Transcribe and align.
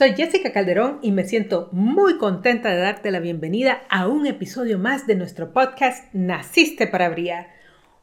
Soy 0.00 0.14
Jessica 0.14 0.50
Calderón 0.50 0.98
y 1.02 1.12
me 1.12 1.24
siento 1.24 1.68
muy 1.72 2.16
contenta 2.16 2.70
de 2.70 2.80
darte 2.80 3.10
la 3.10 3.20
bienvenida 3.20 3.82
a 3.90 4.08
un 4.08 4.26
episodio 4.26 4.78
más 4.78 5.06
de 5.06 5.14
nuestro 5.14 5.52
podcast 5.52 6.06
Naciste 6.14 6.86
para 6.86 7.10
Brillar. 7.10 7.48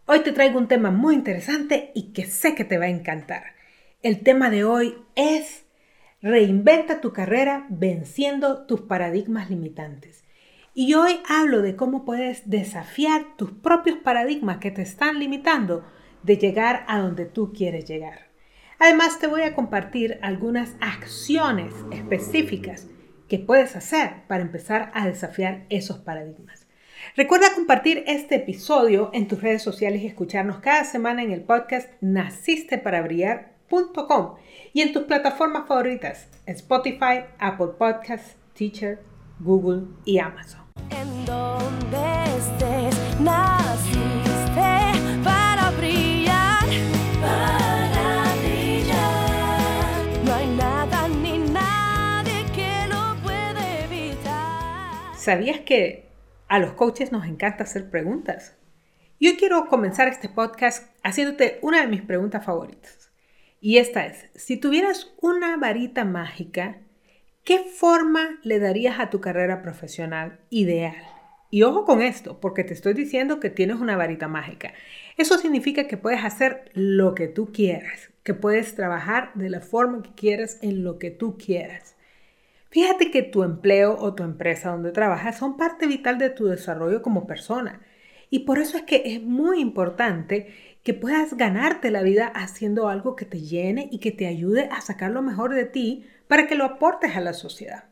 Hoy 0.06 0.20
te 0.20 0.32
traigo 0.32 0.60
un 0.60 0.68
tema 0.68 0.92
muy 0.92 1.16
interesante 1.16 1.90
y 1.96 2.14
que 2.14 2.26
sé 2.26 2.54
que 2.54 2.66
te 2.66 2.78
va 2.78 2.86
a 2.86 2.90
encantar. 2.90 3.46
El 4.04 4.22
tema 4.22 4.52
de 4.52 4.64
hoy 4.64 4.94
es 5.16 5.66
Reinventa 6.22 7.02
tu 7.02 7.14
carrera 7.14 7.66
venciendo 7.70 8.68
tus 8.68 8.82
paradigmas 8.82 9.50
limitantes. 9.50 10.23
Y 10.76 10.94
hoy 10.94 11.20
hablo 11.28 11.64
de 11.64 11.76
cómo 11.76 12.06
puedes 12.06 12.48
desafiar 12.48 13.26
tus 13.38 13.50
propios 13.54 13.98
paradigmas 13.98 14.59
que 14.59 14.70
te 14.70 14.84
están 14.84 15.18
limitando 15.18 15.84
de 16.22 16.38
llegar 16.38 16.86
a 16.88 17.00
donde 17.00 17.26
tú 17.26 17.54
quieres 17.54 17.86
llegar. 17.86 18.27
Además 18.80 19.20
te 19.20 19.27
voy 19.27 19.41
a 19.41 19.53
compartir 19.56 20.20
algunas 20.22 20.75
acciones 20.80 21.73
específicas 21.92 22.88
que 23.28 23.39
puedes 23.39 23.75
hacer 23.75 24.22
para 24.28 24.44
empezar 24.44 24.92
a 24.94 25.08
desafiar 25.08 25.66
esos 25.69 25.97
paradigmas. 25.97 26.67
Recuerda 27.16 27.56
compartir 27.56 28.03
este 28.08 28.36
episodio 28.36 29.09
en 29.14 29.28
tus 29.28 29.42
redes 29.42 29.64
sociales 29.64 30.02
y 30.02 30.08
escucharnos 30.08 30.59
cada 30.59 30.84
semana 30.84 31.23
en 31.23 31.31
el 31.31 31.42
podcast 31.42 31.89
nacisteparaBrillar.com 32.02 34.36
y 34.73 34.81
en 34.81 34.91
tus 34.94 35.03
plataformas 35.03 35.67
favoritas 35.67 36.28
Spotify, 36.45 37.25
Apple 37.39 37.72
Podcasts, 37.78 38.36
Teacher, 38.53 39.00
Google 39.39 39.84
y 40.06 40.19
Amazon. 40.19 40.62
¿Sabías 55.28 55.59
que 55.59 56.06
a 56.47 56.58
los 56.58 56.72
coaches 56.72 57.11
nos 57.11 57.28
encanta 57.28 57.66
hacer 57.66 57.89
preguntas? 57.89 58.56
Yo 59.20 59.36
quiero 59.36 59.67
comenzar 59.67 60.08
este 60.08 60.30
podcast 60.30 60.89
haciéndote 61.03 61.59
una 61.61 61.81
de 61.81 61.88
mis 61.88 62.02
preguntas 62.02 62.45
favoritas. 62.45 63.11
Y 63.59 63.78
esta 63.80 64.06
es, 64.06 64.30
si 64.36 64.56
tuvieras 64.56 65.14
una 65.19 65.58
varita 65.58 66.06
mágica, 66.06 66.78
¿qué 67.44 67.59
forma 67.59 68.39
le 68.44 68.59
darías 68.59 69.02
a 69.02 69.09
tu 69.09 69.19
carrera 69.19 69.61
profesional 69.61 70.39
ideal? 70.50 70.95
Y 71.52 71.64
ojo 71.64 71.84
con 71.84 72.02
esto, 72.02 72.39
porque 72.39 72.64
te 72.64 72.73
estoy 72.73 72.94
diciendo 72.94 73.41
que 73.41 73.50
tienes 73.50 73.81
una 73.81 73.97
varita 73.97 74.30
mágica. 74.30 74.72
Eso 75.17 75.38
significa 75.38 75.89
que 75.89 75.97
puedes 75.97 76.23
hacer 76.23 76.72
lo 76.73 77.16
que 77.16 77.28
tú 77.28 77.52
quieras, 77.52 78.12
que 78.23 78.34
puedes 78.34 78.75
trabajar 78.75 79.31
de 79.34 79.50
la 79.50 79.59
forma 79.59 80.03
que 80.03 80.14
quieras 80.16 80.58
en 80.62 80.86
lo 80.86 80.97
que 80.97 81.12
tú 81.12 81.38
quieras. 81.38 81.97
Fíjate 82.70 83.12
que 83.12 83.23
tu 83.23 83.44
empleo 83.44 83.97
o 83.97 84.14
tu 84.14 84.24
empresa 84.24 84.72
donde 84.72 84.91
trabajas 84.91 85.38
son 85.38 85.58
parte 85.58 85.88
vital 85.88 86.18
de 86.18 86.30
tu 86.30 86.47
desarrollo 86.47 87.02
como 87.02 87.25
persona. 87.25 87.81
Y 88.30 88.40
por 88.40 88.59
eso 88.59 88.78
es 88.78 88.84
que 88.84 89.03
es 89.06 89.22
muy 89.22 89.62
importante 89.62 90.53
que 90.84 90.94
puedas 90.94 91.36
ganarte 91.36 91.91
la 91.91 92.02
vida 92.02 92.28
haciendo 92.28 92.90
algo 92.90 93.16
que 93.16 93.25
te 93.25 93.41
llene 93.41 93.88
y 93.91 94.00
que 94.00 94.12
te 94.12 94.28
ayude 94.28 94.69
a 94.72 94.81
sacar 94.81 95.12
lo 95.12 95.22
mejor 95.22 95.53
de 95.53 95.66
ti 95.66 96.06
para 96.28 96.47
que 96.47 96.56
lo 96.56 96.66
aportes 96.66 97.16
a 97.16 97.22
la 97.22 97.34
sociedad. 97.34 97.86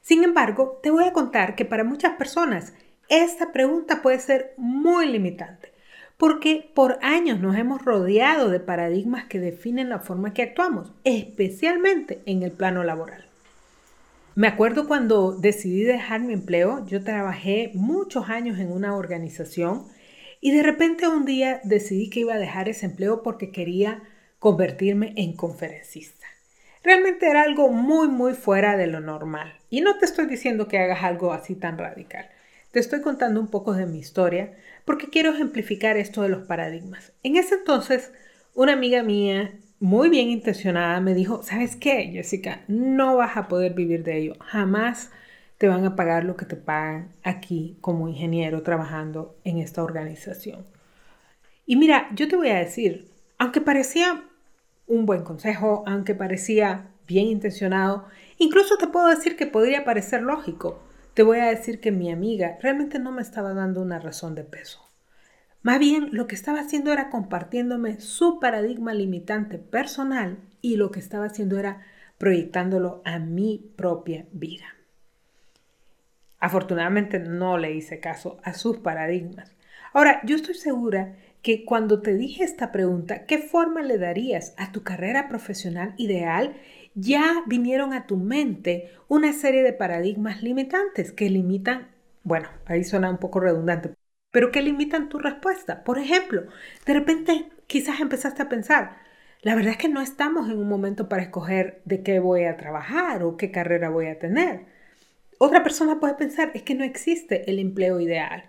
Sin 0.00 0.22
embargo, 0.22 0.80
te 0.82 0.90
voy 0.90 1.04
a 1.04 1.12
contar 1.12 1.54
que 1.54 1.64
para 1.64 1.84
muchas 1.84 2.14
personas 2.16 2.72
esta 3.08 3.52
pregunta 3.52 4.02
puede 4.02 4.18
ser 4.18 4.54
muy 4.56 5.06
limitante, 5.06 5.72
porque 6.16 6.70
por 6.74 6.98
años 7.02 7.40
nos 7.40 7.56
hemos 7.56 7.84
rodeado 7.84 8.48
de 8.48 8.60
paradigmas 8.60 9.24
que 9.24 9.40
definen 9.40 9.90
la 9.90 10.00
forma 10.00 10.32
que 10.32 10.42
actuamos, 10.42 10.92
especialmente 11.04 12.22
en 12.26 12.42
el 12.42 12.52
plano 12.52 12.82
laboral. 12.82 13.25
Me 14.36 14.48
acuerdo 14.48 14.86
cuando 14.86 15.32
decidí 15.32 15.82
dejar 15.84 16.20
mi 16.20 16.34
empleo, 16.34 16.84
yo 16.84 17.02
trabajé 17.02 17.70
muchos 17.72 18.28
años 18.28 18.58
en 18.58 18.70
una 18.70 18.94
organización 18.94 19.86
y 20.42 20.54
de 20.54 20.62
repente 20.62 21.08
un 21.08 21.24
día 21.24 21.62
decidí 21.64 22.10
que 22.10 22.20
iba 22.20 22.34
a 22.34 22.38
dejar 22.38 22.68
ese 22.68 22.84
empleo 22.84 23.22
porque 23.22 23.50
quería 23.50 24.02
convertirme 24.38 25.14
en 25.16 25.34
conferencista. 25.34 26.26
Realmente 26.82 27.30
era 27.30 27.44
algo 27.44 27.70
muy, 27.70 28.08
muy 28.08 28.34
fuera 28.34 28.76
de 28.76 28.86
lo 28.86 29.00
normal. 29.00 29.54
Y 29.70 29.80
no 29.80 29.96
te 29.96 30.04
estoy 30.04 30.26
diciendo 30.26 30.68
que 30.68 30.80
hagas 30.80 31.02
algo 31.02 31.32
así 31.32 31.54
tan 31.54 31.78
radical. 31.78 32.28
Te 32.72 32.80
estoy 32.80 33.00
contando 33.00 33.40
un 33.40 33.48
poco 33.48 33.72
de 33.72 33.86
mi 33.86 34.00
historia 34.00 34.52
porque 34.84 35.08
quiero 35.08 35.30
ejemplificar 35.30 35.96
esto 35.96 36.20
de 36.20 36.28
los 36.28 36.46
paradigmas. 36.46 37.14
En 37.22 37.36
ese 37.36 37.54
entonces, 37.54 38.12
una 38.52 38.74
amiga 38.74 39.02
mía 39.02 39.58
muy 39.80 40.08
bien 40.08 40.28
intencionada 40.28 41.00
me 41.00 41.14
dijo, 41.14 41.42
¿sabes 41.42 41.76
qué, 41.76 42.10
Jessica? 42.12 42.62
No 42.68 43.16
vas 43.16 43.36
a 43.36 43.48
poder 43.48 43.74
vivir 43.74 44.02
de 44.04 44.18
ello. 44.18 44.34
Jamás 44.40 45.10
te 45.58 45.68
van 45.68 45.84
a 45.84 45.96
pagar 45.96 46.24
lo 46.24 46.36
que 46.36 46.46
te 46.46 46.56
pagan 46.56 47.12
aquí 47.22 47.76
como 47.80 48.08
ingeniero 48.08 48.62
trabajando 48.62 49.36
en 49.44 49.58
esta 49.58 49.82
organización. 49.82 50.66
Y 51.66 51.76
mira, 51.76 52.08
yo 52.14 52.28
te 52.28 52.36
voy 52.36 52.48
a 52.48 52.58
decir, 52.58 53.10
aunque 53.38 53.60
parecía 53.60 54.24
un 54.86 55.04
buen 55.06 55.22
consejo, 55.22 55.82
aunque 55.86 56.14
parecía 56.14 56.90
bien 57.06 57.26
intencionado, 57.26 58.06
incluso 58.38 58.76
te 58.76 58.86
puedo 58.86 59.08
decir 59.08 59.36
que 59.36 59.46
podría 59.46 59.84
parecer 59.84 60.22
lógico, 60.22 60.80
te 61.14 61.22
voy 61.22 61.38
a 61.38 61.46
decir 61.46 61.80
que 61.80 61.92
mi 61.92 62.10
amiga 62.10 62.58
realmente 62.60 62.98
no 62.98 63.12
me 63.12 63.22
estaba 63.22 63.52
dando 63.54 63.80
una 63.80 63.98
razón 63.98 64.34
de 64.34 64.44
peso. 64.44 64.85
Más 65.66 65.80
bien, 65.80 66.10
lo 66.12 66.28
que 66.28 66.36
estaba 66.36 66.60
haciendo 66.60 66.92
era 66.92 67.10
compartiéndome 67.10 67.98
su 67.98 68.38
paradigma 68.38 68.94
limitante 68.94 69.58
personal 69.58 70.38
y 70.62 70.76
lo 70.76 70.92
que 70.92 71.00
estaba 71.00 71.24
haciendo 71.24 71.58
era 71.58 71.82
proyectándolo 72.18 73.02
a 73.04 73.18
mi 73.18 73.72
propia 73.74 74.26
vida. 74.30 74.62
Afortunadamente 76.38 77.18
no 77.18 77.58
le 77.58 77.72
hice 77.72 77.98
caso 77.98 78.38
a 78.44 78.54
sus 78.54 78.76
paradigmas. 78.76 79.56
Ahora, 79.92 80.20
yo 80.22 80.36
estoy 80.36 80.54
segura 80.54 81.16
que 81.42 81.64
cuando 81.64 82.00
te 82.00 82.14
dije 82.14 82.44
esta 82.44 82.70
pregunta, 82.70 83.26
¿qué 83.26 83.38
forma 83.38 83.82
le 83.82 83.98
darías 83.98 84.54
a 84.58 84.70
tu 84.70 84.84
carrera 84.84 85.26
profesional 85.28 85.94
ideal? 85.96 86.54
Ya 86.94 87.42
vinieron 87.48 87.92
a 87.92 88.06
tu 88.06 88.18
mente 88.18 88.92
una 89.08 89.32
serie 89.32 89.64
de 89.64 89.72
paradigmas 89.72 90.44
limitantes 90.44 91.10
que 91.10 91.28
limitan, 91.28 91.88
bueno, 92.22 92.50
ahí 92.66 92.84
suena 92.84 93.10
un 93.10 93.18
poco 93.18 93.40
redundante, 93.40 93.96
pero 94.36 94.52
que 94.52 94.60
limitan 94.60 95.08
tu 95.08 95.18
respuesta. 95.18 95.82
Por 95.82 95.98
ejemplo, 95.98 96.44
de 96.84 96.92
repente 96.92 97.46
quizás 97.66 98.00
empezaste 98.00 98.42
a 98.42 98.50
pensar, 98.50 98.98
la 99.40 99.54
verdad 99.54 99.70
es 99.70 99.78
que 99.78 99.88
no 99.88 100.02
estamos 100.02 100.50
en 100.50 100.58
un 100.58 100.68
momento 100.68 101.08
para 101.08 101.22
escoger 101.22 101.80
de 101.86 102.02
qué 102.02 102.18
voy 102.18 102.44
a 102.44 102.58
trabajar 102.58 103.22
o 103.22 103.38
qué 103.38 103.50
carrera 103.50 103.88
voy 103.88 104.08
a 104.08 104.18
tener. 104.18 104.66
Otra 105.38 105.62
persona 105.62 106.00
puede 106.00 106.16
pensar, 106.16 106.50
es 106.52 106.62
que 106.64 106.74
no 106.74 106.84
existe 106.84 107.50
el 107.50 107.58
empleo 107.58 107.98
ideal. 107.98 108.44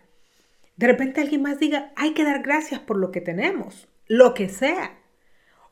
De 0.75 0.87
repente 0.87 1.21
alguien 1.21 1.41
más 1.41 1.57
diga, 1.57 1.93
hay 1.95 2.13
que 2.13 2.25
dar 2.25 2.43
gracias 2.43 2.81
por 2.81 2.97
lo 2.97 3.11
que 3.11 3.21
tenemos, 3.21 3.87
lo 4.07 4.33
que 4.33 4.49
sea. 4.49 4.99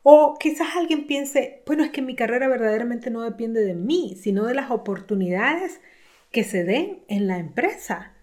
O 0.02 0.38
quizás 0.40 0.76
alguien 0.76 1.06
piense, 1.06 1.62
bueno, 1.66 1.84
es 1.84 1.90
que 1.90 2.00
mi 2.00 2.16
carrera 2.16 2.48
verdaderamente 2.48 3.10
no 3.10 3.20
depende 3.20 3.62
de 3.62 3.74
mí, 3.74 4.16
sino 4.18 4.46
de 4.46 4.54
las 4.54 4.70
oportunidades 4.70 5.82
que 6.32 6.42
se 6.42 6.64
den 6.64 7.02
en 7.06 7.26
la 7.26 7.36
empresa. 7.36 8.15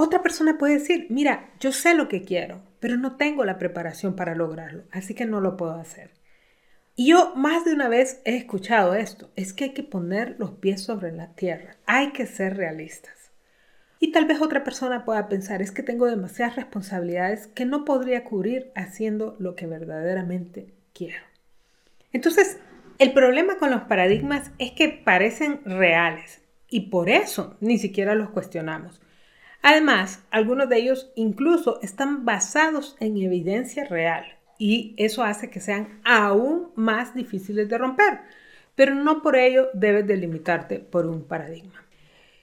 Otra 0.00 0.22
persona 0.22 0.58
puede 0.58 0.74
decir, 0.74 1.08
mira, 1.10 1.50
yo 1.58 1.72
sé 1.72 1.92
lo 1.96 2.06
que 2.06 2.22
quiero, 2.22 2.62
pero 2.78 2.96
no 2.96 3.16
tengo 3.16 3.44
la 3.44 3.58
preparación 3.58 4.14
para 4.14 4.36
lograrlo, 4.36 4.84
así 4.92 5.12
que 5.12 5.26
no 5.26 5.40
lo 5.40 5.56
puedo 5.56 5.74
hacer. 5.74 6.12
Y 6.94 7.08
yo 7.08 7.34
más 7.34 7.64
de 7.64 7.72
una 7.72 7.88
vez 7.88 8.22
he 8.24 8.36
escuchado 8.36 8.94
esto, 8.94 9.32
es 9.34 9.52
que 9.52 9.64
hay 9.64 9.70
que 9.72 9.82
poner 9.82 10.36
los 10.38 10.52
pies 10.52 10.84
sobre 10.84 11.10
la 11.10 11.34
tierra, 11.34 11.78
hay 11.84 12.12
que 12.12 12.26
ser 12.26 12.56
realistas. 12.56 13.32
Y 13.98 14.12
tal 14.12 14.26
vez 14.26 14.40
otra 14.40 14.62
persona 14.62 15.04
pueda 15.04 15.28
pensar, 15.28 15.62
es 15.62 15.72
que 15.72 15.82
tengo 15.82 16.06
demasiadas 16.06 16.54
responsabilidades 16.54 17.48
que 17.48 17.64
no 17.64 17.84
podría 17.84 18.22
cubrir 18.22 18.70
haciendo 18.76 19.34
lo 19.40 19.56
que 19.56 19.66
verdaderamente 19.66 20.74
quiero. 20.92 21.24
Entonces, 22.12 22.60
el 23.00 23.12
problema 23.12 23.58
con 23.58 23.72
los 23.72 23.82
paradigmas 23.82 24.52
es 24.60 24.70
que 24.70 24.90
parecen 24.90 25.60
reales 25.64 26.40
y 26.68 26.82
por 26.82 27.10
eso 27.10 27.56
ni 27.58 27.78
siquiera 27.78 28.14
los 28.14 28.30
cuestionamos. 28.30 29.00
Además, 29.62 30.24
algunos 30.30 30.68
de 30.68 30.78
ellos 30.78 31.12
incluso 31.14 31.80
están 31.82 32.24
basados 32.24 32.96
en 33.00 33.16
evidencia 33.18 33.84
real. 33.84 34.24
y 34.60 34.94
eso 34.96 35.22
hace 35.22 35.50
que 35.50 35.60
sean 35.60 36.00
aún 36.04 36.72
más 36.74 37.14
difíciles 37.14 37.68
de 37.68 37.78
romper, 37.78 38.18
pero 38.74 38.94
no 38.94 39.22
por 39.22 39.36
ello 39.36 39.68
debes 39.72 40.04
delimitarte 40.06 40.80
por 40.80 41.06
un 41.06 41.22
paradigma. 41.22 41.84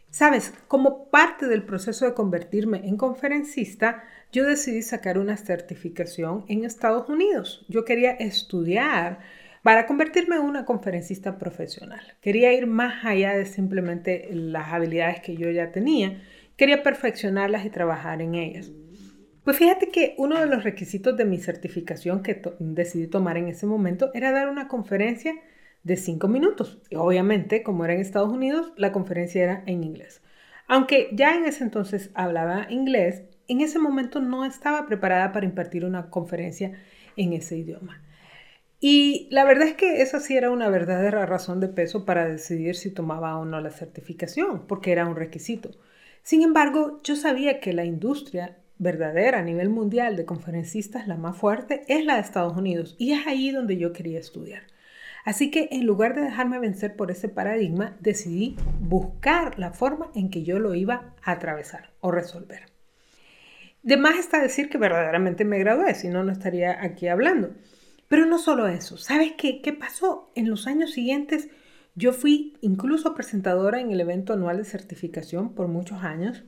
Sabes, 0.10 0.54
como 0.70 1.10
parte 1.10 1.46
del 1.46 1.64
proceso 1.64 2.06
de 2.06 2.14
convertirme 2.14 2.88
en 2.88 2.96
conferencista, 2.96 4.06
yo 4.32 4.46
decidí 4.46 4.82
sacar 4.82 5.18
una 5.18 5.36
certificación 5.36 6.46
en 6.48 6.64
Estados 6.64 7.10
Unidos. 7.10 7.66
Yo 7.68 7.84
quería 7.84 8.12
estudiar 8.12 9.20
para 9.62 9.86
convertirme 9.86 10.38
en 10.38 10.44
una 10.44 10.64
conferencista 10.64 11.38
profesional. 11.38 12.14
Quería 12.22 12.54
ir 12.54 12.66
más 12.66 13.04
allá 13.04 13.36
de 13.36 13.46
simplemente 13.46 14.30
las 14.32 14.72
habilidades 14.72 15.20
que 15.20 15.36
yo 15.36 15.50
ya 15.52 15.74
tenía. 15.74 16.22
Quería 16.58 16.84
perfeccionarlas 16.84 17.66
y 17.66 17.70
trabajar 17.70 18.22
en 18.22 18.36
ellas. 18.36 18.72
Pues 19.44 19.58
fíjate 19.58 19.90
que 19.90 20.16
uno 20.18 20.40
de 20.40 20.48
los 20.48 20.64
requisitos 20.64 21.16
de 21.18 21.26
mi 21.26 21.38
certificación 21.38 22.24
que 22.24 22.42
decidí 22.60 23.08
tomar 23.08 23.38
en 23.38 23.48
ese 23.48 23.68
momento 23.68 24.10
era 24.14 24.32
dar 24.32 24.50
una 24.50 24.68
conferencia 24.68 25.36
de 25.84 25.98
cinco 25.98 26.28
minutos. 26.28 26.80
Y 26.90 26.96
obviamente, 26.96 27.62
como 27.62 27.86
era 27.86 27.94
en 27.94 28.02
Estados 28.02 28.32
Unidos, 28.32 28.74
la 28.76 28.92
conferencia 28.92 29.44
era 29.44 29.64
en 29.68 29.84
inglés. 29.84 30.22
Aunque 30.68 31.10
ya 31.14 31.36
en 31.36 31.46
ese 31.46 31.64
entonces 31.64 32.10
hablaba 32.16 32.66
inglés, 32.72 33.24
en 33.48 33.62
ese 33.62 33.78
momento 33.78 34.20
no 34.20 34.46
estaba 34.46 34.88
preparada 34.88 35.32
para 35.32 35.46
impartir 35.46 35.86
una 35.86 36.10
conferencia 36.10 36.74
en 37.16 37.34
ese 37.34 37.58
idioma. 37.58 38.02
Y 38.80 39.28
la 39.32 39.46
verdad 39.46 39.68
es 39.68 39.76
que 39.76 40.02
esa 40.02 40.20
sí 40.20 40.36
era 40.36 40.50
una 40.50 40.70
verdadera 40.70 41.26
razón 41.26 41.60
de 41.60 41.68
peso 41.68 42.06
para 42.06 42.28
decidir 42.28 42.76
si 42.76 42.92
tomaba 42.92 43.38
o 43.38 43.46
no 43.46 43.62
la 43.62 43.70
certificación, 43.70 44.66
porque 44.68 44.92
era 44.92 45.08
un 45.08 45.16
requisito. 45.16 45.72
Sin 46.26 46.42
embargo, 46.42 47.00
yo 47.04 47.16
sabía 47.16 47.60
que 47.60 47.72
la 47.72 47.86
industria 47.86 48.58
verdadera 48.80 49.38
a 49.38 49.44
nivel 49.44 49.70
mundial 49.70 50.16
de 50.16 50.26
conferencistas, 50.26 51.08
la 51.08 51.18
más 51.18 51.38
fuerte, 51.38 51.84
es 51.88 52.04
la 52.04 52.16
de 52.16 52.22
Estados 52.22 52.58
Unidos 52.58 52.96
y 52.98 53.12
es 53.12 53.28
ahí 53.28 53.52
donde 53.52 53.78
yo 53.78 53.94
quería 53.94 54.18
estudiar. 54.18 54.64
Así 55.24 55.52
que 55.52 55.70
en 55.72 55.86
lugar 55.86 56.16
de 56.16 56.22
dejarme 56.22 56.58
vencer 56.58 56.96
por 56.96 57.12
ese 57.12 57.30
paradigma, 57.30 57.96
decidí 58.00 58.58
buscar 58.80 59.60
la 59.60 59.72
forma 59.74 60.10
en 60.16 60.32
que 60.32 60.42
yo 60.42 60.58
lo 60.58 60.74
iba 60.74 61.14
a 61.22 61.34
atravesar 61.34 61.92
o 62.00 62.10
resolver. 62.10 62.72
De 63.84 63.96
más 63.96 64.18
está 64.18 64.42
decir 64.42 64.68
que 64.72 64.80
verdaderamente 64.80 65.46
me 65.46 65.60
gradué, 65.60 65.94
si 65.94 66.08
no, 66.08 66.24
no 66.24 66.32
estaría 66.32 66.84
aquí 66.84 67.08
hablando. 67.08 67.52
Pero 68.08 68.26
no 68.26 68.40
solo 68.40 68.68
eso, 68.68 68.98
¿sabes 68.98 69.34
qué, 69.38 69.62
qué 69.62 69.74
pasó? 69.74 70.32
En 70.34 70.50
los 70.50 70.66
años 70.66 70.92
siguientes 70.92 71.50
yo 71.96 72.12
fui 72.12 72.58
incluso 72.62 73.16
presentadora 73.16 73.80
en 73.80 73.92
el 73.92 74.02
evento 74.02 74.34
anual 74.34 74.58
de 74.58 74.66
certificación 74.66 75.54
por 75.54 75.68
muchos 75.70 76.04
años. 76.04 76.44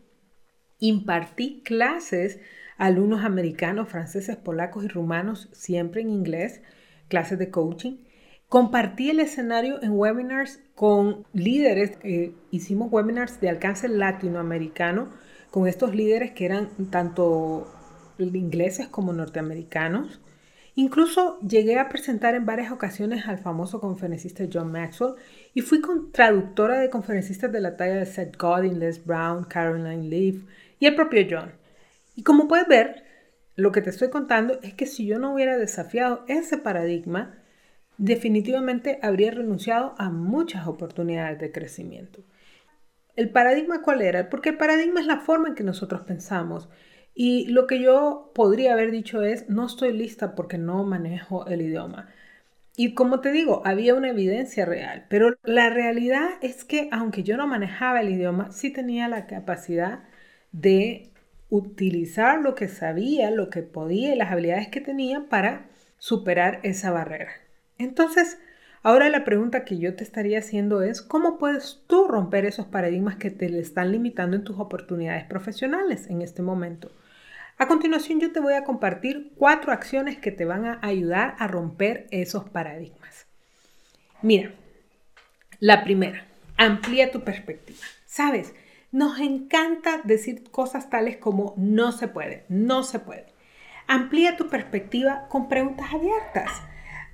Impartí 0.80 1.62
clases 1.64 2.40
a 2.78 2.88
alumnos 2.88 3.24
americanos, 3.24 3.90
franceses, 3.90 4.36
polacos 4.36 4.84
y 4.84 4.90
rumanos, 4.90 5.50
siempre 5.54 6.02
en 6.02 6.10
inglés, 6.10 6.62
clases 7.08 7.40
de 7.40 7.50
coaching. 7.50 7.98
Compartí 8.50 9.10
el 9.10 9.20
escenario 9.20 9.82
en 9.82 9.92
webinars 9.92 10.60
con 10.76 11.26
líderes, 11.34 11.98
eh, 12.04 12.34
hicimos 12.52 12.92
webinars 12.92 13.42
de 13.42 13.50
alcance 13.50 13.88
latinoamericano 13.88 15.10
con 15.52 15.68
estos 15.68 15.96
líderes 15.96 16.32
que 16.32 16.46
eran 16.46 16.70
tanto 16.90 17.68
ingleses 18.20 18.88
como 18.88 19.14
norteamericanos. 19.14 20.20
Incluso 20.80 21.40
llegué 21.40 21.80
a 21.80 21.90
presentar 21.90 22.36
en 22.36 22.46
varias 22.46 22.72
ocasiones 22.72 23.28
al 23.28 23.40
famoso 23.40 23.80
conferencista 23.80 24.44
John 24.54 24.72
Maxwell 24.72 25.16
y 25.56 25.62
fui 25.62 25.82
traductora 26.12 26.80
de 26.80 26.92
conferencistas 26.92 27.52
de 27.52 27.60
la 27.60 27.76
talla 27.76 27.96
de 27.96 28.06
Seth 28.06 28.38
Godin, 28.38 28.78
Les 28.78 29.04
Brown, 29.04 29.46
Caroline 29.46 30.08
Leaf 30.08 30.36
y 30.78 30.86
el 30.86 30.94
propio 30.94 31.26
John. 31.28 31.52
Y 32.16 32.22
como 32.22 32.48
puedes 32.48 32.68
ver, 32.68 33.04
lo 33.56 33.72
que 33.72 33.82
te 33.82 33.90
estoy 33.90 34.12
contando 34.12 34.60
es 34.62 34.76
que 34.76 34.86
si 34.86 35.08
yo 35.08 35.18
no 35.18 35.34
hubiera 35.34 35.58
desafiado 35.58 36.24
ese 36.28 36.60
paradigma, 36.60 37.34
definitivamente 37.98 39.00
habría 39.02 39.32
renunciado 39.32 39.96
a 39.98 40.12
muchas 40.12 40.68
oportunidades 40.68 41.40
de 41.40 41.52
crecimiento. 41.52 42.22
¿El 43.16 43.32
paradigma 43.32 43.82
cuál 43.82 44.04
era? 44.04 44.30
Porque 44.30 44.50
el 44.50 44.58
paradigma 44.58 45.00
es 45.00 45.08
la 45.08 45.22
forma 45.22 45.48
en 45.48 45.56
que 45.56 45.64
nosotros 45.64 46.02
pensamos. 46.02 46.70
Y 47.20 47.48
lo 47.48 47.66
que 47.66 47.82
yo 47.82 48.32
podría 48.36 48.74
haber 48.74 48.92
dicho 48.92 49.24
es, 49.24 49.50
no 49.50 49.66
estoy 49.66 49.92
lista 49.92 50.36
porque 50.36 50.60
no 50.60 50.84
manejo 50.84 51.48
el 51.48 51.64
idioma. 51.64 52.10
Y 52.76 52.94
como 52.94 53.22
te 53.22 53.32
digo, 53.32 53.64
había 53.66 53.96
una 53.96 54.10
evidencia 54.10 54.66
real, 54.66 55.08
pero 55.10 55.36
la 55.42 55.72
realidad 55.72 56.30
es 56.44 56.64
que 56.64 56.90
aunque 56.92 57.24
yo 57.24 57.36
no 57.36 57.48
manejaba 57.48 58.02
el 58.02 58.10
idioma, 58.10 58.52
sí 58.52 58.72
tenía 58.72 59.08
la 59.08 59.26
capacidad 59.26 60.04
de 60.52 61.10
utilizar 61.50 62.40
lo 62.40 62.54
que 62.54 62.68
sabía, 62.68 63.32
lo 63.32 63.50
que 63.50 63.64
podía 63.64 64.14
y 64.14 64.18
las 64.18 64.32
habilidades 64.32 64.68
que 64.68 64.80
tenía 64.80 65.26
para 65.28 65.66
superar 65.98 66.60
esa 66.62 66.92
barrera. 66.92 67.32
Entonces, 67.80 68.38
ahora 68.84 69.10
la 69.10 69.26
pregunta 69.26 69.66
que 69.66 69.80
yo 69.80 69.96
te 69.96 70.04
estaría 70.04 70.38
haciendo 70.38 70.84
es, 70.84 71.02
¿cómo 71.02 71.40
puedes 71.40 71.82
tú 71.88 72.08
romper 72.08 72.46
esos 72.46 72.68
paradigmas 72.68 73.16
que 73.16 73.32
te 73.32 73.58
están 73.58 73.92
limitando 73.92 74.36
en 74.36 74.44
tus 74.44 74.60
oportunidades 74.60 75.24
profesionales 75.24 76.06
en 76.12 76.22
este 76.22 76.44
momento? 76.44 76.92
A 77.60 77.68
continuación 77.68 78.20
yo 78.20 78.32
te 78.32 78.40
voy 78.40 78.54
a 78.54 78.64
compartir 78.64 79.32
cuatro 79.36 79.72
acciones 79.72 80.20
que 80.20 80.32
te 80.32 80.46
van 80.46 80.66
a 80.66 80.80
ayudar 80.84 81.36
a 81.40 81.48
romper 81.48 82.06
esos 82.12 82.48
paradigmas. 82.48 83.26
Mira, 84.22 84.52
la 85.60 85.84
primera, 85.84 86.28
amplía 86.56 87.12
tu 87.12 87.24
perspectiva. 87.24 87.80
Sabes, 88.06 88.54
nos 88.92 89.20
encanta 89.20 90.02
decir 90.04 90.44
cosas 90.52 90.92
tales 90.92 91.18
como 91.18 91.56
no 91.58 91.92
se 91.92 92.08
puede, 92.08 92.46
no 92.48 92.84
se 92.84 93.00
puede. 93.00 93.26
Amplía 93.88 94.38
tu 94.38 94.50
perspectiva 94.50 95.28
con 95.28 95.50
preguntas 95.50 95.88
abiertas 95.92 96.52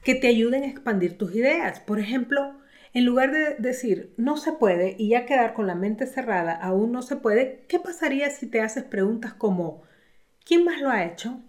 que 0.04 0.14
te 0.14 0.28
ayuden 0.28 0.64
a 0.64 0.68
expandir 0.68 1.18
tus 1.18 1.34
ideas. 1.34 1.80
Por 1.80 2.00
ejemplo, 2.00 2.60
en 2.94 3.06
lugar 3.06 3.32
de 3.32 3.56
decir 3.60 4.14
no 4.18 4.36
se 4.36 4.52
puede 4.52 4.98
y 5.00 5.08
ya 5.10 5.26
quedar 5.26 5.54
con 5.54 5.68
la 5.68 5.76
mente 5.76 6.06
cerrada, 6.06 6.54
aún 6.54 6.92
no 6.92 7.02
se 7.02 7.16
puede, 7.16 7.64
¿qué 7.70 7.80
pasaría 7.80 8.30
si 8.30 8.48
te 8.48 8.60
haces 8.60 8.84
preguntas 8.84 9.34
como 9.34 9.84
¿quién 10.46 10.64
más 10.66 10.82
lo 10.82 10.90
ha 10.90 11.06
hecho? 11.06 11.42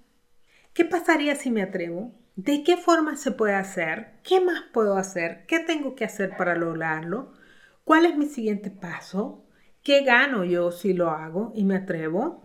¿Qué 0.73 0.85
pasaría 0.85 1.35
si 1.37 1.51
me 1.51 1.63
atrevo? 1.63 2.13
¿De 2.37 2.63
qué 2.63 2.77
forma 2.77 3.17
se 3.17 3.31
puede 3.33 3.55
hacer? 3.55 4.15
¿Qué 4.23 4.41
más 4.41 4.63
puedo 4.73 4.97
hacer? 4.97 5.47
¿Qué 5.47 5.61
tengo 5.61 5.95
que 5.95 6.05
hacer 6.05 6.37
para 6.37 6.57
lograrlo? 6.57 7.33
¿Cuál 7.85 8.07
es 8.07 8.17
mi 8.17 8.27
siguiente 8.27 8.71
paso? 8.71 9.47
¿Qué 9.83 10.03
gano 10.03 10.45
yo 10.45 10.73
si 10.73 10.95
lo 10.95 11.11
hago 11.11 11.53
y 11.55 11.65
me 11.65 11.77
atrevo? 11.77 12.43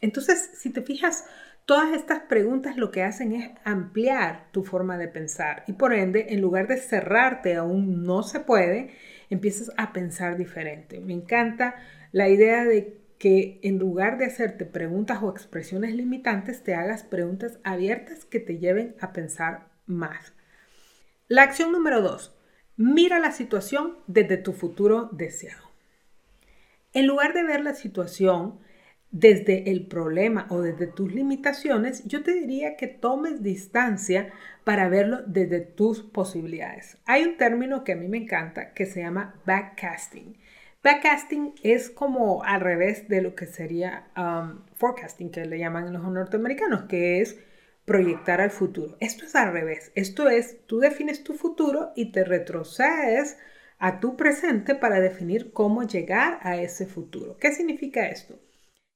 Entonces, 0.00 0.50
si 0.54 0.70
te 0.70 0.82
fijas, 0.82 1.26
Todas 1.66 1.92
estas 1.96 2.20
preguntas 2.20 2.76
lo 2.76 2.92
que 2.92 3.02
hacen 3.02 3.32
es 3.32 3.50
ampliar 3.64 4.52
tu 4.52 4.62
forma 4.62 4.96
de 4.98 5.08
pensar 5.08 5.64
y 5.66 5.72
por 5.72 5.92
ende, 5.92 6.26
en 6.28 6.40
lugar 6.40 6.68
de 6.68 6.76
cerrarte 6.76 7.56
a 7.56 7.64
un 7.64 8.04
no 8.04 8.22
se 8.22 8.38
puede, 8.38 8.92
empiezas 9.30 9.72
a 9.76 9.92
pensar 9.92 10.36
diferente. 10.36 11.00
Me 11.00 11.12
encanta 11.12 11.74
la 12.12 12.28
idea 12.28 12.64
de 12.64 13.00
que 13.18 13.60
en 13.62 13.78
lugar 13.78 14.18
de 14.18 14.26
hacerte 14.26 14.64
preguntas 14.64 15.22
o 15.22 15.30
expresiones 15.30 15.94
limitantes, 15.94 16.62
te 16.62 16.74
hagas 16.74 17.02
preguntas 17.02 17.58
abiertas 17.64 18.24
que 18.24 18.40
te 18.40 18.58
lleven 18.58 18.94
a 19.00 19.12
pensar 19.12 19.68
más. 19.86 20.32
La 21.28 21.42
acción 21.42 21.72
número 21.72 22.02
dos, 22.02 22.36
mira 22.76 23.18
la 23.18 23.32
situación 23.32 23.96
desde 24.06 24.36
tu 24.36 24.52
futuro 24.52 25.08
deseado. 25.12 25.66
En 26.92 27.06
lugar 27.06 27.34
de 27.34 27.42
ver 27.42 27.62
la 27.62 27.74
situación 27.74 28.60
desde 29.10 29.70
el 29.70 29.86
problema 29.86 30.46
o 30.50 30.60
desde 30.60 30.86
tus 30.86 31.12
limitaciones, 31.14 32.04
yo 32.04 32.22
te 32.22 32.34
diría 32.34 32.76
que 32.76 32.86
tomes 32.86 33.42
distancia 33.42 34.32
para 34.64 34.88
verlo 34.88 35.22
desde 35.26 35.60
tus 35.60 36.02
posibilidades. 36.02 36.98
Hay 37.06 37.24
un 37.24 37.36
término 37.36 37.82
que 37.84 37.92
a 37.92 37.96
mí 37.96 38.08
me 38.08 38.18
encanta 38.18 38.72
que 38.72 38.84
se 38.84 39.00
llama 39.00 39.40
backcasting. 39.46 40.36
Backcasting 40.86 41.54
es 41.64 41.90
como 41.90 42.44
al 42.44 42.60
revés 42.60 43.08
de 43.08 43.20
lo 43.20 43.34
que 43.34 43.46
sería 43.46 44.06
um, 44.16 44.60
forecasting, 44.76 45.32
que 45.32 45.44
le 45.44 45.58
llaman 45.58 45.92
los 45.92 46.04
norteamericanos, 46.04 46.84
que 46.84 47.20
es 47.20 47.36
proyectar 47.84 48.40
al 48.40 48.52
futuro. 48.52 48.96
Esto 49.00 49.24
es 49.24 49.34
al 49.34 49.52
revés. 49.52 49.90
Esto 49.96 50.28
es, 50.28 50.64
tú 50.66 50.78
defines 50.78 51.24
tu 51.24 51.34
futuro 51.34 51.90
y 51.96 52.12
te 52.12 52.22
retrocedes 52.22 53.36
a 53.80 53.98
tu 53.98 54.16
presente 54.16 54.76
para 54.76 55.00
definir 55.00 55.52
cómo 55.52 55.82
llegar 55.82 56.38
a 56.42 56.56
ese 56.56 56.86
futuro. 56.86 57.36
¿Qué 57.36 57.50
significa 57.50 58.06
esto? 58.06 58.38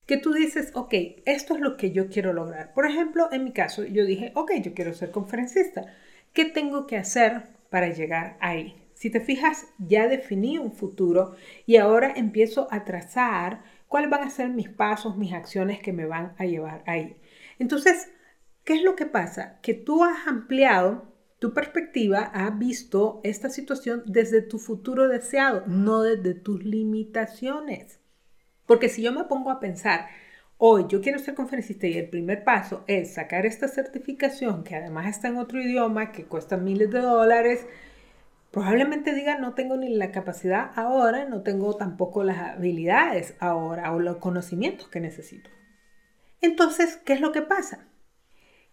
que 0.06 0.16
tú 0.16 0.32
dices, 0.32 0.70
ok, 0.74 0.94
esto 1.24 1.54
es 1.54 1.60
lo 1.60 1.76
que 1.76 1.90
yo 1.90 2.08
quiero 2.08 2.32
lograr. 2.32 2.72
Por 2.72 2.86
ejemplo, 2.86 3.28
en 3.32 3.42
mi 3.42 3.52
caso, 3.52 3.84
yo 3.84 4.04
dije, 4.04 4.30
ok, 4.36 4.52
yo 4.62 4.74
quiero 4.74 4.94
ser 4.94 5.10
conferencista. 5.10 5.86
¿Qué 6.32 6.44
tengo 6.44 6.86
que 6.86 6.96
hacer 6.96 7.42
para 7.68 7.88
llegar 7.88 8.36
ahí? 8.40 8.76
Si 9.00 9.08
te 9.08 9.20
fijas, 9.20 9.66
ya 9.78 10.08
definí 10.08 10.58
un 10.58 10.72
futuro 10.72 11.34
y 11.64 11.78
ahora 11.78 12.12
empiezo 12.14 12.68
a 12.70 12.84
trazar 12.84 13.62
cuáles 13.88 14.10
van 14.10 14.24
a 14.24 14.28
ser 14.28 14.50
mis 14.50 14.68
pasos, 14.68 15.16
mis 15.16 15.32
acciones 15.32 15.80
que 15.80 15.94
me 15.94 16.04
van 16.04 16.34
a 16.36 16.44
llevar 16.44 16.84
ahí. 16.86 17.16
Entonces, 17.58 18.10
¿qué 18.62 18.74
es 18.74 18.82
lo 18.82 18.96
que 18.96 19.06
pasa? 19.06 19.58
Que 19.62 19.72
tú 19.72 20.04
has 20.04 20.26
ampliado 20.26 21.14
tu 21.38 21.54
perspectiva, 21.54 22.30
has 22.34 22.58
visto 22.58 23.22
esta 23.24 23.48
situación 23.48 24.02
desde 24.04 24.42
tu 24.42 24.58
futuro 24.58 25.08
deseado, 25.08 25.64
no 25.66 26.02
desde 26.02 26.34
tus 26.34 26.62
limitaciones. 26.62 28.00
Porque 28.66 28.90
si 28.90 29.00
yo 29.00 29.12
me 29.12 29.24
pongo 29.24 29.50
a 29.50 29.60
pensar, 29.60 30.08
hoy 30.58 30.84
yo 30.90 31.00
quiero 31.00 31.18
ser 31.18 31.34
conferencista 31.34 31.86
y 31.86 31.96
el 31.96 32.10
primer 32.10 32.44
paso 32.44 32.84
es 32.86 33.14
sacar 33.14 33.46
esta 33.46 33.66
certificación 33.66 34.62
que 34.62 34.76
además 34.76 35.08
está 35.08 35.28
en 35.28 35.38
otro 35.38 35.58
idioma, 35.58 36.12
que 36.12 36.26
cuesta 36.26 36.58
miles 36.58 36.90
de 36.90 37.00
dólares, 37.00 37.66
probablemente 38.50 39.14
diga 39.14 39.38
no 39.38 39.54
tengo 39.54 39.76
ni 39.76 39.88
la 39.88 40.12
capacidad 40.12 40.72
ahora, 40.74 41.24
no 41.24 41.42
tengo 41.42 41.76
tampoco 41.76 42.24
las 42.24 42.38
habilidades 42.38 43.34
ahora 43.38 43.92
o 43.92 44.00
los 44.00 44.16
conocimientos 44.16 44.88
que 44.88 45.00
necesito. 45.00 45.50
Entonces, 46.40 46.96
¿qué 47.04 47.12
es 47.12 47.20
lo 47.20 47.32
que 47.32 47.42
pasa? 47.42 47.86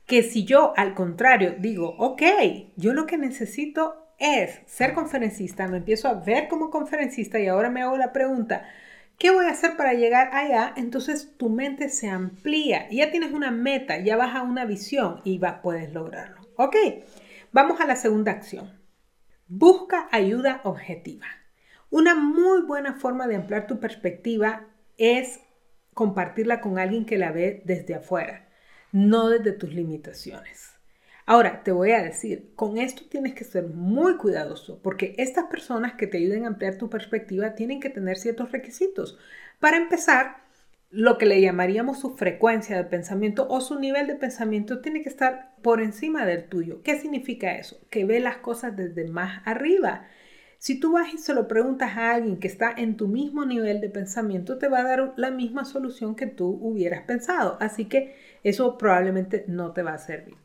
Que 0.06 0.24
si 0.24 0.46
yo 0.46 0.74
al 0.78 0.94
contrario 0.94 1.56
digo, 1.60 1.96
ok, 1.98 2.22
yo 2.76 2.94
lo 2.94 3.06
que 3.06 3.18
necesito 3.18 4.08
es 4.20 4.62
ser 4.66 4.94
conferencista, 4.94 5.68
me 5.68 5.78
empiezo 5.78 6.08
a 6.08 6.14
ver 6.14 6.48
como 6.48 6.70
conferencista 6.70 7.40
y 7.40 7.48
ahora 7.48 7.70
me 7.70 7.82
hago 7.82 7.98
la 7.98 8.14
pregunta, 8.14 8.64
¿qué 9.20 9.32
voy 9.32 9.46
a 9.46 9.52
hacer 9.52 9.76
para 9.78 9.94
llegar 9.94 10.34
allá? 10.34 10.74
Entonces 10.76 11.36
tu 11.38 11.50
mente 11.50 11.90
se 11.90 12.10
amplía, 12.10 12.90
ya 12.90 13.12
tienes 13.12 13.34
una 13.34 13.52
meta, 13.52 14.00
ya 14.00 14.16
vas 14.16 14.34
a 14.34 14.42
una 14.42 14.66
visión 14.66 15.22
y 15.24 15.38
va, 15.38 15.62
puedes 15.62 15.94
lograrlo. 15.94 16.38
Ok, 16.56 16.76
vamos 17.52 17.80
a 17.82 17.86
la 17.86 17.96
segunda 17.96 18.32
acción. 18.32 18.77
Busca 19.50 20.10
ayuda 20.12 20.60
objetiva. 20.66 21.28
Una 21.90 22.16
muy 22.16 22.64
buena 22.64 22.96
forma 22.96 23.28
de 23.28 23.38
ampliar 23.38 23.66
tu 23.66 23.80
perspectiva 23.80 24.68
es 24.98 25.40
compartirla 25.94 26.60
con 26.60 26.80
alguien 26.80 27.06
que 27.06 27.18
la 27.18 27.32
ve 27.32 27.62
desde 27.64 27.96
afuera, 27.96 28.50
no 28.92 29.30
desde 29.30 29.54
tus 29.54 29.74
limitaciones. 29.74 30.74
Ahora, 31.26 31.64
te 31.64 31.72
voy 31.72 31.92
a 31.92 32.04
decir, 32.04 32.52
con 32.56 32.78
esto 32.78 33.04
tienes 33.10 33.36
que 33.36 33.46
ser 33.46 33.68
muy 33.68 34.18
cuidadoso 34.18 34.82
porque 34.82 35.16
estas 35.18 35.46
personas 35.46 35.94
que 35.94 36.08
te 36.08 36.18
ayuden 36.18 36.44
a 36.44 36.48
ampliar 36.48 36.78
tu 36.78 36.90
perspectiva 36.90 37.56
tienen 37.56 37.80
que 37.80 37.90
tener 37.90 38.18
ciertos 38.18 38.52
requisitos. 38.52 39.18
Para 39.62 39.78
empezar, 39.78 40.47
lo 40.90 41.18
que 41.18 41.26
le 41.26 41.42
llamaríamos 41.42 42.00
su 42.00 42.16
frecuencia 42.16 42.78
de 42.78 42.86
pensamiento 42.86 43.48
o 43.50 43.62
su 43.62 43.80
nivel 43.80 44.08
de 44.08 44.16
pensamiento 44.16 44.80
tiene 44.80 45.04
que 45.04 45.10
estar 45.10 45.56
por 45.62 45.82
encima 45.82 46.26
del 46.26 46.48
tuyo. 46.48 46.82
¿Qué 46.82 47.00
significa 47.00 47.56
eso? 47.56 47.80
Que 47.90 48.06
ve 48.06 48.20
las 48.20 48.38
cosas 48.38 48.76
desde 48.76 49.08
más 49.08 49.42
arriba. 49.46 50.08
Si 50.60 50.80
tú 50.80 50.94
vas 50.94 51.14
y 51.14 51.18
se 51.18 51.34
lo 51.34 51.48
preguntas 51.48 51.98
a 51.98 52.14
alguien 52.14 52.40
que 52.40 52.48
está 52.48 52.72
en 52.72 52.98
tu 52.98 53.08
mismo 53.08 53.46
nivel 53.46 53.80
de 53.80 53.90
pensamiento, 53.90 54.58
te 54.58 54.68
va 54.68 54.80
a 54.80 54.84
dar 54.84 55.14
la 55.18 55.30
misma 55.30 55.66
solución 55.66 56.16
que 56.16 56.26
tú 56.26 56.48
hubieras 56.62 57.04
pensado. 57.04 57.58
Así 57.60 57.86
que 57.86 58.16
eso 58.44 58.78
probablemente 58.78 59.46
no 59.48 59.74
te 59.74 59.84
va 59.84 59.94
a 59.94 60.00
servir. 60.00 60.36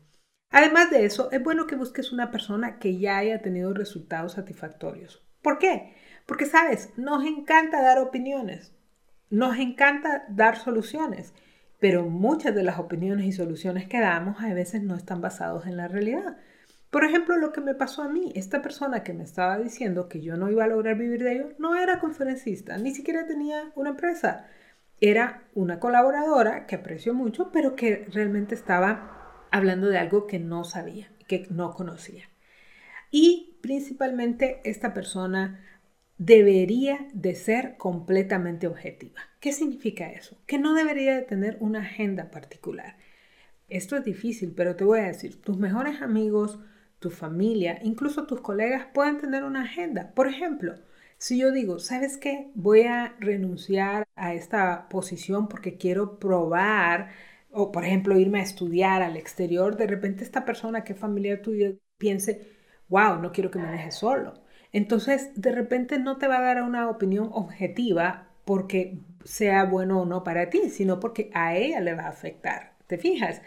Además 0.51 0.91
de 0.91 1.05
eso, 1.05 1.31
es 1.31 1.41
bueno 1.41 1.65
que 1.65 1.75
busques 1.75 2.11
una 2.11 2.29
persona 2.29 2.77
que 2.77 2.99
ya 2.99 3.17
haya 3.17 3.41
tenido 3.41 3.73
resultados 3.73 4.33
satisfactorios. 4.33 5.25
¿Por 5.41 5.57
qué? 5.57 5.95
Porque, 6.27 6.45
sabes, 6.45 6.93
nos 6.95 7.25
encanta 7.25 7.81
dar 7.81 7.97
opiniones, 7.97 8.71
nos 9.33 9.57
encanta 9.57 10.25
dar 10.29 10.57
soluciones, 10.57 11.33
pero 11.79 12.05
muchas 12.05 12.53
de 12.53 12.61
las 12.61 12.77
opiniones 12.77 13.25
y 13.25 13.31
soluciones 13.31 13.87
que 13.87 13.99
damos 13.99 14.39
a 14.43 14.53
veces 14.53 14.83
no 14.83 14.93
están 14.93 15.21
basadas 15.21 15.65
en 15.65 15.75
la 15.75 15.87
realidad. 15.87 16.37
Por 16.91 17.03
ejemplo, 17.03 17.35
lo 17.37 17.51
que 17.51 17.59
me 17.59 17.73
pasó 17.73 18.03
a 18.03 18.09
mí, 18.09 18.31
esta 18.35 18.61
persona 18.61 19.01
que 19.01 19.13
me 19.13 19.23
estaba 19.23 19.57
diciendo 19.57 20.07
que 20.07 20.21
yo 20.21 20.37
no 20.37 20.51
iba 20.51 20.65
a 20.65 20.67
lograr 20.67 20.99
vivir 20.99 21.23
de 21.23 21.33
ello, 21.33 21.49
no 21.57 21.75
era 21.75 21.99
conferencista, 21.99 22.77
ni 22.77 22.93
siquiera 22.93 23.25
tenía 23.25 23.71
una 23.73 23.89
empresa. 23.89 24.45
Era 25.01 25.41
una 25.55 25.79
colaboradora 25.79 26.67
que 26.67 26.75
aprecio 26.75 27.15
mucho, 27.15 27.51
pero 27.51 27.75
que 27.75 28.05
realmente 28.11 28.53
estaba 28.53 29.47
hablando 29.49 29.87
de 29.87 29.97
algo 29.97 30.27
que 30.27 30.37
no 30.37 30.63
sabía, 30.63 31.09
que 31.27 31.47
no 31.49 31.71
conocía. 31.71 32.29
Y 33.09 33.57
principalmente 33.63 34.61
esta 34.63 34.93
persona 34.93 35.59
debería 36.17 37.07
de 37.13 37.35
ser 37.35 37.77
completamente 37.77 38.67
objetiva. 38.67 39.21
¿Qué 39.39 39.53
significa 39.53 40.11
eso? 40.11 40.37
Que 40.47 40.59
no 40.59 40.73
debería 40.73 41.15
de 41.15 41.23
tener 41.23 41.57
una 41.59 41.81
agenda 41.81 42.31
particular. 42.31 42.97
Esto 43.69 43.95
es 43.97 44.03
difícil, 44.05 44.53
pero 44.55 44.75
te 44.75 44.83
voy 44.83 44.99
a 44.99 45.03
decir, 45.07 45.41
tus 45.41 45.57
mejores 45.57 46.01
amigos, 46.01 46.59
tu 46.99 47.09
familia, 47.09 47.79
incluso 47.83 48.25
tus 48.27 48.41
colegas 48.41 48.87
pueden 48.93 49.19
tener 49.19 49.43
una 49.43 49.63
agenda. 49.63 50.13
Por 50.13 50.27
ejemplo, 50.27 50.75
si 51.17 51.37
yo 51.39 51.51
digo, 51.51 51.79
¿sabes 51.79 52.17
qué? 52.17 52.51
Voy 52.55 52.81
a 52.83 53.15
renunciar 53.19 54.07
a 54.15 54.33
esta 54.33 54.87
posición 54.89 55.47
porque 55.47 55.77
quiero 55.77 56.19
probar 56.19 57.11
o 57.51 57.71
por 57.71 57.85
ejemplo 57.85 58.17
irme 58.19 58.39
a 58.39 58.43
estudiar 58.43 59.01
al 59.03 59.15
exterior, 59.17 59.77
de 59.77 59.87
repente 59.87 60.23
esta 60.23 60.43
persona 60.45 60.83
que 60.83 60.93
es 60.93 60.99
familiar 60.99 61.41
tuya 61.41 61.71
piense, 61.97 62.51
wow, 62.89 63.19
no 63.21 63.31
quiero 63.31 63.51
que 63.51 63.59
me 63.59 63.71
dejes 63.71 63.95
solo. 63.95 64.42
Entonces, 64.73 65.31
de 65.35 65.51
repente 65.51 65.99
no 65.99 66.17
te 66.17 66.27
va 66.27 66.39
a 66.39 66.41
dar 66.41 66.63
una 66.63 66.89
opinión 66.89 67.29
objetiva 67.31 68.27
porque 68.43 68.97
sea 69.23 69.63
bueno 69.63 70.01
o 70.01 70.05
no 70.05 70.23
para 70.23 70.49
ti, 70.49 70.69
sino 70.69 70.99
porque 70.99 71.29
a 71.33 71.55
ella 71.55 71.79
le 71.79 71.93
va 71.93 72.03
a 72.03 72.09
afectar. 72.09 72.73
¿Te 72.87 72.97
fijas? 72.97 73.41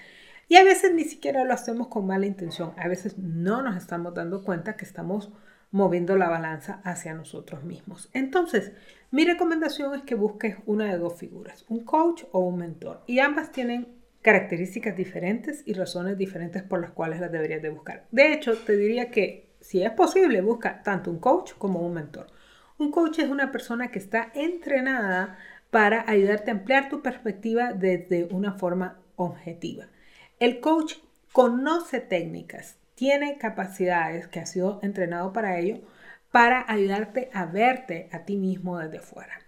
Y 0.49 0.56
a 0.56 0.64
veces 0.64 0.95
ni 0.95 1.04
siquiera 1.04 1.45
lo 1.45 1.52
hacemos 1.52 1.88
con 1.88 2.06
mala 2.06 2.26
intención. 2.26 2.73
A 2.76 2.88
veces 2.88 3.18
no 3.18 3.62
nos 3.62 3.76
estamos 3.76 4.14
dando 4.14 4.45
cuenta 4.45 4.76
que 4.76 4.85
estamos 4.85 5.33
moviendo 5.73 6.16
la 6.16 6.28
balanza 6.28 6.80
hacia 6.85 7.12
nosotros 7.12 7.64
mismos. 7.64 8.09
Entonces, 8.12 8.73
mi 9.11 9.25
recomendación 9.25 9.95
es 9.95 10.02
que 10.02 10.14
busques 10.14 10.56
una 10.64 10.87
de 10.87 10.99
dos 10.99 11.18
figuras, 11.18 11.64
un 11.68 11.85
coach 11.85 12.23
o 12.30 12.38
un 12.38 12.59
mentor. 12.59 13.02
Y 13.06 13.18
ambas 13.18 13.50
tienen 13.50 13.88
características 14.23 14.97
diferentes 14.97 15.62
y 15.66 15.75
razones 15.75 16.16
diferentes 16.16 16.62
por 16.62 16.80
las 16.80 16.92
cuales 16.92 17.21
las 17.21 17.33
deberías 17.33 17.62
de 17.62 17.71
buscar. 17.71 18.06
De 18.11 18.33
hecho, 18.33 18.56
te 18.56 18.76
diría 18.76 19.11
que 19.11 19.46
si 19.67 19.83
es 19.83 19.91
posible, 19.91 20.43
busca 20.43 20.83
tanto 20.85 21.11
un 21.11 21.19
coach 21.19 21.55
como 21.59 21.81
un 21.81 21.95
mentor. 21.95 22.29
Un 22.79 22.93
coach 22.93 23.19
es 23.19 23.29
una 23.29 23.51
persona 23.51 23.91
que 23.91 23.99
está 23.99 24.31
entrenada 24.35 25.39
para 25.71 26.09
ayudarte 26.09 26.51
a 26.51 26.55
ampliar 26.55 26.89
tu 26.89 27.03
perspectiva 27.03 27.73
desde 27.73 28.29
una 28.31 28.53
forma 28.53 29.01
objetiva. 29.17 29.87
El 30.39 30.61
coach 30.61 30.95
conoce 31.33 31.99
técnicas, 31.99 32.79
tiene 32.95 33.39
capacidades 33.39 34.29
que 34.29 34.39
ha 34.39 34.47
sido 34.47 34.79
entrenado 34.85 35.33
para 35.33 35.59
ello, 35.59 35.81
para 36.31 36.65
ayudarte 36.69 37.29
a 37.33 37.47
verte 37.47 38.09
a 38.13 38.21
ti 38.21 38.37
mismo 38.37 38.79
desde 38.79 39.01
fuera. 39.01 39.41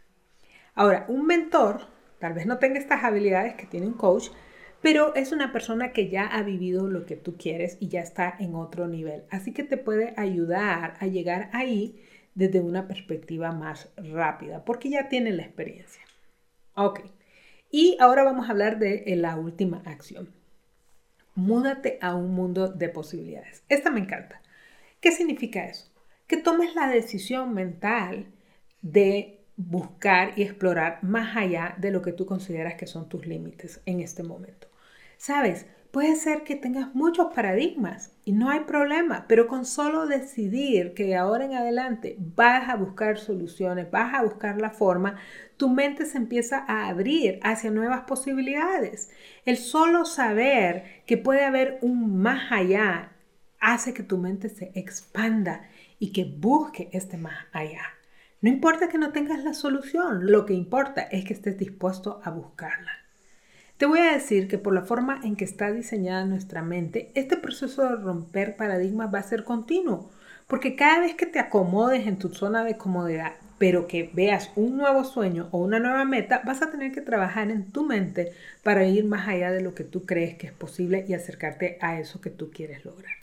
Ahora, 0.74 1.04
un 1.08 1.26
mentor 1.26 1.86
tal 2.18 2.32
vez 2.32 2.44
no 2.46 2.58
tenga 2.58 2.80
estas 2.80 3.04
habilidades 3.04 3.54
que 3.54 3.66
tiene 3.66 3.86
un 3.86 3.94
coach, 3.94 4.30
pero 4.82 5.14
es 5.14 5.32
una 5.32 5.52
persona 5.52 5.92
que 5.92 6.08
ya 6.08 6.26
ha 6.26 6.42
vivido 6.42 6.88
lo 6.88 7.04
que 7.06 7.16
tú 7.16 7.36
quieres 7.36 7.76
y 7.80 7.88
ya 7.88 8.00
está 8.00 8.34
en 8.38 8.54
otro 8.54 8.86
nivel. 8.86 9.24
Así 9.30 9.52
que 9.52 9.64
te 9.64 9.76
puede 9.76 10.14
ayudar 10.16 10.96
a 11.00 11.06
llegar 11.06 11.50
ahí 11.52 12.00
desde 12.34 12.60
una 12.60 12.86
perspectiva 12.86 13.52
más 13.52 13.90
rápida, 13.96 14.64
porque 14.64 14.90
ya 14.90 15.08
tiene 15.08 15.32
la 15.32 15.42
experiencia. 15.42 16.02
Ok, 16.74 17.00
y 17.70 17.96
ahora 18.00 18.22
vamos 18.22 18.48
a 18.48 18.52
hablar 18.52 18.78
de 18.78 19.04
eh, 19.06 19.16
la 19.16 19.36
última 19.36 19.82
acción. 19.84 20.32
Múdate 21.34 21.98
a 22.00 22.14
un 22.14 22.34
mundo 22.34 22.68
de 22.68 22.88
posibilidades. 22.88 23.64
Esta 23.68 23.90
me 23.90 24.00
encanta. 24.00 24.40
¿Qué 25.00 25.12
significa 25.12 25.66
eso? 25.66 25.90
Que 26.26 26.36
tomes 26.36 26.74
la 26.74 26.88
decisión 26.88 27.54
mental 27.54 28.26
de 28.82 29.37
buscar 29.58 30.32
y 30.36 30.42
explorar 30.42 31.00
más 31.02 31.36
allá 31.36 31.74
de 31.78 31.90
lo 31.90 32.00
que 32.00 32.12
tú 32.12 32.24
consideras 32.26 32.76
que 32.76 32.86
son 32.86 33.08
tus 33.08 33.26
límites 33.26 33.80
en 33.86 34.00
este 34.00 34.22
momento. 34.22 34.68
Sabes, 35.16 35.66
puede 35.90 36.14
ser 36.14 36.44
que 36.44 36.54
tengas 36.54 36.94
muchos 36.94 37.34
paradigmas 37.34 38.12
y 38.24 38.32
no 38.32 38.50
hay 38.50 38.60
problema, 38.60 39.26
pero 39.26 39.48
con 39.48 39.66
solo 39.66 40.06
decidir 40.06 40.94
que 40.94 41.06
de 41.06 41.16
ahora 41.16 41.44
en 41.44 41.54
adelante 41.54 42.16
vas 42.20 42.68
a 42.68 42.76
buscar 42.76 43.18
soluciones, 43.18 43.90
vas 43.90 44.14
a 44.14 44.22
buscar 44.22 44.60
la 44.60 44.70
forma, 44.70 45.16
tu 45.56 45.68
mente 45.68 46.06
se 46.06 46.18
empieza 46.18 46.64
a 46.68 46.86
abrir 46.86 47.40
hacia 47.42 47.72
nuevas 47.72 48.02
posibilidades. 48.02 49.10
El 49.44 49.56
solo 49.56 50.04
saber 50.04 50.84
que 51.04 51.16
puede 51.16 51.44
haber 51.44 51.78
un 51.82 52.22
más 52.22 52.52
allá 52.52 53.10
hace 53.58 53.92
que 53.92 54.04
tu 54.04 54.18
mente 54.18 54.48
se 54.50 54.70
expanda 54.76 55.62
y 55.98 56.12
que 56.12 56.24
busque 56.24 56.90
este 56.92 57.16
más 57.16 57.46
allá. 57.52 57.97
No 58.40 58.50
importa 58.50 58.88
que 58.88 58.98
no 58.98 59.10
tengas 59.10 59.42
la 59.42 59.52
solución, 59.52 60.30
lo 60.30 60.46
que 60.46 60.54
importa 60.54 61.02
es 61.02 61.24
que 61.24 61.32
estés 61.32 61.58
dispuesto 61.58 62.20
a 62.22 62.30
buscarla. 62.30 62.92
Te 63.78 63.86
voy 63.86 63.98
a 63.98 64.12
decir 64.12 64.46
que 64.46 64.58
por 64.58 64.74
la 64.74 64.82
forma 64.82 65.20
en 65.24 65.34
que 65.34 65.44
está 65.44 65.72
diseñada 65.72 66.24
nuestra 66.24 66.62
mente, 66.62 67.10
este 67.14 67.36
proceso 67.36 67.82
de 67.82 67.96
romper 67.96 68.56
paradigmas 68.56 69.12
va 69.12 69.18
a 69.18 69.24
ser 69.24 69.42
continuo, 69.42 70.08
porque 70.46 70.76
cada 70.76 71.00
vez 71.00 71.16
que 71.16 71.26
te 71.26 71.40
acomodes 71.40 72.06
en 72.06 72.16
tu 72.16 72.28
zona 72.28 72.62
de 72.62 72.76
comodidad, 72.76 73.32
pero 73.58 73.88
que 73.88 74.08
veas 74.12 74.52
un 74.54 74.76
nuevo 74.76 75.02
sueño 75.02 75.48
o 75.50 75.58
una 75.58 75.80
nueva 75.80 76.04
meta, 76.04 76.40
vas 76.44 76.62
a 76.62 76.70
tener 76.70 76.92
que 76.92 77.00
trabajar 77.00 77.50
en 77.50 77.72
tu 77.72 77.84
mente 77.84 78.32
para 78.62 78.84
ir 78.84 79.04
más 79.04 79.26
allá 79.26 79.50
de 79.50 79.62
lo 79.62 79.74
que 79.74 79.82
tú 79.82 80.06
crees 80.06 80.36
que 80.36 80.46
es 80.46 80.52
posible 80.52 81.04
y 81.08 81.14
acercarte 81.14 81.76
a 81.80 81.98
eso 81.98 82.20
que 82.20 82.30
tú 82.30 82.52
quieres 82.52 82.84
lograr. 82.84 83.14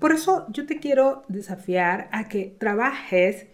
Por 0.00 0.10
eso 0.10 0.46
yo 0.50 0.66
te 0.66 0.80
quiero 0.80 1.22
desafiar 1.28 2.08
a 2.10 2.26
que 2.26 2.52
trabajes 2.58 3.46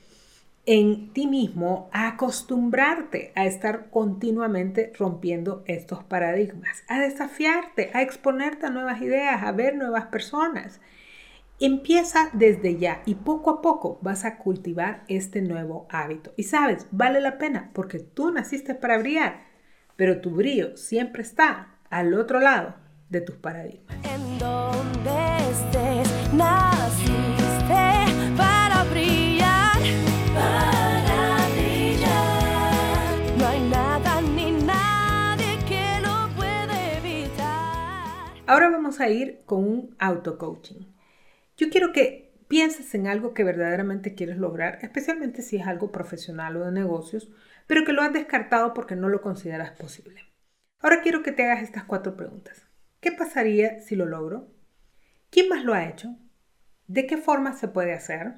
en 0.67 1.13
ti 1.13 1.29
mismo 1.29 1.89
a 1.93 2.09
acostumbrarte 2.09 3.33
a 3.37 3.47
estar 3.47 3.89
continuamente 3.91 4.93
rompiendo 4.99 5.63
estos 5.67 6.03
paradigmas, 6.03 6.83
a 6.89 6.99
desafiarte, 6.99 7.91
a 7.95 8.03
exponerte 8.03 8.67
a 8.67 8.71
nuevas 8.71 9.01
ideas, 9.01 9.45
a 9.45 9.53
ver 9.53 9.77
nuevas 9.77 10.07
personas. 10.07 10.81
Empieza 11.61 12.29
desde 12.33 12.77
ya 12.77 13.03
y 13.07 13.15
poco 13.15 13.51
a 13.51 13.63
poco 13.63 13.99
vas 14.03 14.25
a 14.25 14.39
cultivar 14.39 15.05
este 15.09 15.41
nuevo 15.41 15.87
hábito. 15.89 16.33
Y 16.37 16.43
sabes, 16.43 16.89
vale 16.91 17.21
la 17.21 17.39
pena 17.39 17.71
porque 17.73 18.01
tú 18.01 18.33
naciste 18.33 18.75
para 18.75 18.99
brillar. 18.99 19.47
pero 19.95 20.21
tu 20.21 20.31
brillo 20.31 20.77
siempre 20.77 21.23
está 21.23 21.79
al 21.89 22.13
otro 22.13 22.39
lado 22.39 22.75
de 23.09 23.23
tus 23.23 23.37
paradigmas. 23.37 23.97
Ahora 38.49 38.71
vamos 38.71 39.01
a 39.01 39.09
ir 39.09 39.43
con 39.45 39.65
un 39.65 39.97
auto-coaching. 39.99 40.87
Yo 41.57 41.69
quiero 41.69 41.93
que 41.93 42.33
pienses 42.47 42.95
en 42.95 43.09
algo 43.09 43.35
que 43.35 43.43
verdaderamente 43.43 44.15
quieres 44.15 44.37
lograr, 44.37 44.79
especialmente 44.83 45.43
si 45.43 45.57
es 45.57 45.67
algo 45.67 45.91
profesional 45.91 46.57
o 46.57 46.65
de 46.65 46.71
negocios, 46.71 47.29
pero 47.67 47.85
que 47.85 47.93
lo 47.93 48.03
has 48.03 48.13
descartado 48.13 48.73
porque 48.73 48.95
no 48.95 49.09
lo 49.09 49.21
consideras 49.21 49.73
posible. 49.73 50.21
Ahora 50.79 51.01
quiero 51.03 51.25
que 51.25 51.33
te 51.33 51.43
hagas 51.43 51.65
estas 51.65 51.83
cuatro 51.85 52.17
preguntas. 52.17 52.69
¿Qué 53.01 53.11
pasaría 53.11 53.81
si 53.81 53.97
lo 53.97 54.07
logro? 54.07 54.49
¿Quién 55.31 55.49
más 55.49 55.65
lo 55.65 55.75
ha 55.75 55.89
hecho? 55.89 56.17
¿De 56.87 57.09
qué 57.09 57.17
forma 57.17 57.57
se 57.57 57.67
puede 57.67 57.95
hacer? 57.95 58.35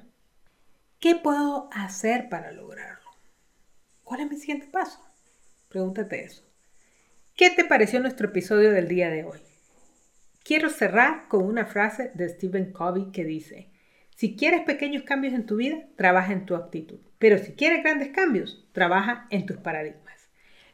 ¿Qué 0.99 1.15
puedo 1.17 1.69
hacer 1.71 2.29
para 2.29 2.51
lograrlo? 2.51 3.11
¿Cuál 4.03 4.21
es 4.21 4.29
mi 4.31 4.37
siguiente 4.37 4.65
paso? 4.71 5.05
Pregúntate 5.67 6.23
eso. 6.23 6.43
¿Qué 7.35 7.51
te 7.51 7.63
pareció 7.63 7.99
nuestro 7.99 8.29
episodio 8.29 8.71
del 8.71 8.87
día 8.87 9.11
de 9.11 9.23
hoy? 9.23 9.39
Quiero 10.49 10.71
cerrar 10.71 11.27
con 11.27 11.45
una 11.45 11.67
frase 11.67 12.09
de 12.15 12.27
Stephen 12.27 12.71
Covey 12.71 13.11
que 13.11 13.23
dice, 13.23 13.69
si 14.15 14.35
quieres 14.35 14.61
pequeños 14.61 15.03
cambios 15.03 15.35
en 15.35 15.45
tu 15.45 15.57
vida, 15.57 15.77
trabaja 15.95 16.33
en 16.33 16.47
tu 16.47 16.55
actitud. 16.55 16.97
Pero 17.19 17.37
si 17.37 17.51
quieres 17.51 17.83
grandes 17.83 18.07
cambios, 18.07 18.67
trabaja 18.71 19.27
en 19.29 19.45
tus 19.45 19.57
paradigmas. 19.57 20.27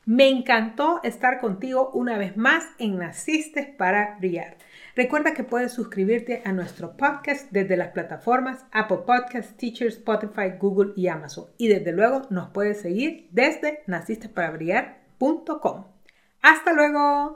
Me 0.05 0.29
encantó 0.29 1.01
estar 1.03 1.41
contigo 1.41 1.91
una 1.94 2.17
vez 2.17 2.38
más 2.38 2.63
en 2.79 3.00
Naciste 3.00 3.75
para 3.77 4.15
Brillar. 4.17 4.55
Recuerda 4.96 5.34
que 5.34 5.44
puedes 5.44 5.74
suscribirte 5.74 6.41
a 6.46 6.53
nuestro 6.53 6.96
podcast 6.96 7.51
desde 7.51 7.75
las 7.75 7.89
plataformas 7.89 8.63
Apple 8.72 9.00
Podcasts, 9.05 9.58
Teachers, 9.58 9.98
Spotify, 9.98 10.53
Google 10.58 10.94
y 10.96 11.10
Amazon. 11.10 11.48
Y 11.58 11.67
desde 11.67 11.91
luego 11.91 12.22
nos 12.29 12.51
puedes 12.51 12.79
seguir 12.79 13.27
desde 13.32 13.84
nacisteparabrillar.com. 13.88 15.88
¡Hasta 16.41 16.72
luego! 16.72 17.36